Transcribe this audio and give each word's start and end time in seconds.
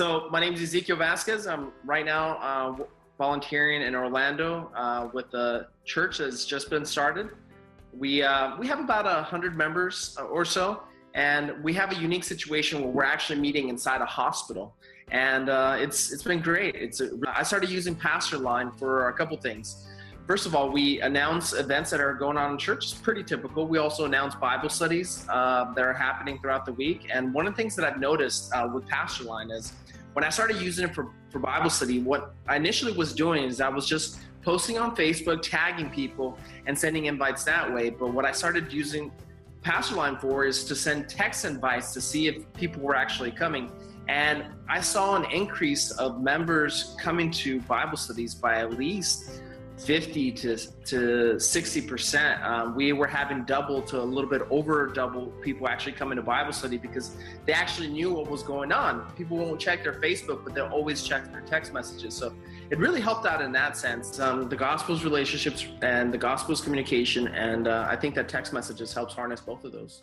So 0.00 0.28
my 0.30 0.40
name 0.40 0.54
is 0.54 0.62
Ezekiel 0.62 0.96
Vasquez. 0.96 1.46
I'm 1.46 1.72
right 1.84 2.06
now 2.06 2.38
uh, 2.38 2.84
volunteering 3.18 3.82
in 3.82 3.94
Orlando 3.94 4.72
uh, 4.74 5.10
with 5.12 5.34
a 5.34 5.66
church 5.84 6.16
that's 6.16 6.46
just 6.46 6.70
been 6.70 6.86
started. 6.86 7.28
We 7.92 8.22
uh, 8.22 8.56
we 8.56 8.66
have 8.66 8.80
about 8.80 9.04
a 9.06 9.22
hundred 9.22 9.58
members 9.58 10.16
uh, 10.18 10.22
or 10.22 10.46
so, 10.46 10.84
and 11.12 11.62
we 11.62 11.74
have 11.74 11.92
a 11.92 11.96
unique 11.96 12.24
situation 12.24 12.80
where 12.80 12.90
we're 12.90 13.04
actually 13.04 13.40
meeting 13.40 13.68
inside 13.68 14.00
a 14.00 14.06
hospital, 14.06 14.74
and 15.10 15.50
uh, 15.50 15.76
it's 15.78 16.12
it's 16.12 16.22
been 16.22 16.40
great. 16.40 16.76
It's 16.76 17.02
a, 17.02 17.10
I 17.28 17.42
started 17.42 17.68
using 17.68 17.94
PastorsLine 17.94 18.78
for 18.78 19.10
a 19.10 19.12
couple 19.12 19.36
things. 19.36 19.86
First 20.30 20.46
of 20.46 20.54
all, 20.54 20.70
we 20.70 21.00
announce 21.00 21.54
events 21.54 21.90
that 21.90 22.00
are 22.00 22.14
going 22.14 22.36
on 22.36 22.52
in 22.52 22.56
church. 22.56 22.84
It's 22.84 22.94
pretty 22.94 23.24
typical. 23.24 23.66
We 23.66 23.78
also 23.78 24.04
announce 24.04 24.36
Bible 24.36 24.68
studies 24.68 25.26
uh, 25.28 25.72
that 25.74 25.84
are 25.84 25.92
happening 25.92 26.38
throughout 26.38 26.64
the 26.64 26.72
week. 26.72 27.08
And 27.12 27.34
one 27.34 27.48
of 27.48 27.52
the 27.52 27.56
things 27.56 27.74
that 27.74 27.84
I've 27.84 27.98
noticed 27.98 28.52
uh, 28.52 28.70
with 28.72 28.86
PastorsLine 28.86 29.50
is 29.52 29.72
when 30.12 30.24
I 30.24 30.28
started 30.28 30.58
using 30.58 30.84
it 30.84 30.94
for, 30.94 31.08
for 31.30 31.40
Bible 31.40 31.68
study, 31.68 32.00
what 32.00 32.32
I 32.46 32.54
initially 32.54 32.92
was 32.92 33.12
doing 33.12 33.42
is 33.42 33.60
I 33.60 33.68
was 33.68 33.88
just 33.88 34.20
posting 34.42 34.78
on 34.78 34.94
Facebook, 34.94 35.42
tagging 35.42 35.90
people, 35.90 36.38
and 36.64 36.78
sending 36.78 37.06
invites 37.06 37.42
that 37.42 37.74
way. 37.74 37.90
But 37.90 38.14
what 38.14 38.24
I 38.24 38.30
started 38.30 38.72
using 38.72 39.10
PastorsLine 39.64 40.20
for 40.20 40.44
is 40.44 40.62
to 40.66 40.76
send 40.76 41.08
text 41.08 41.44
invites 41.44 41.92
to 41.94 42.00
see 42.00 42.28
if 42.28 42.52
people 42.52 42.82
were 42.82 42.94
actually 42.94 43.32
coming. 43.32 43.68
And 44.06 44.44
I 44.68 44.80
saw 44.80 45.16
an 45.16 45.28
increase 45.32 45.90
of 45.90 46.22
members 46.22 46.94
coming 47.00 47.32
to 47.32 47.60
Bible 47.62 47.96
studies 47.96 48.32
by 48.32 48.60
at 48.60 48.78
least 48.78 49.42
50 49.80 50.32
to, 50.32 50.56
to 50.84 51.40
60 51.40 51.82
percent. 51.82 52.42
Um, 52.42 52.74
we 52.74 52.92
were 52.92 53.06
having 53.06 53.44
double 53.44 53.80
to 53.82 54.00
a 54.00 54.02
little 54.02 54.28
bit 54.28 54.42
over 54.50 54.86
double 54.88 55.26
people 55.42 55.68
actually 55.68 55.92
coming 55.92 56.16
to 56.16 56.22
Bible 56.22 56.52
study 56.52 56.76
because 56.76 57.16
they 57.46 57.52
actually 57.52 57.88
knew 57.88 58.12
what 58.12 58.30
was 58.30 58.42
going 58.42 58.72
on. 58.72 59.10
People 59.16 59.38
won't 59.38 59.58
check 59.58 59.82
their 59.82 59.94
Facebook, 59.94 60.44
but 60.44 60.54
they'll 60.54 60.66
always 60.66 61.02
check 61.02 61.32
their 61.32 61.40
text 61.42 61.72
messages. 61.72 62.14
So 62.14 62.32
it 62.70 62.78
really 62.78 63.00
helped 63.00 63.26
out 63.26 63.40
in 63.40 63.52
that 63.52 63.76
sense. 63.76 64.20
Um, 64.20 64.48
the 64.48 64.56
gospel's 64.56 65.02
relationships 65.02 65.66
and 65.82 66.12
the 66.12 66.18
gospel's 66.18 66.60
communication, 66.60 67.28
and 67.28 67.66
uh, 67.66 67.86
I 67.88 67.96
think 67.96 68.14
that 68.16 68.28
text 68.28 68.52
messages 68.52 68.92
helps 68.92 69.14
harness 69.14 69.40
both 69.40 69.64
of 69.64 69.72
those. 69.72 70.02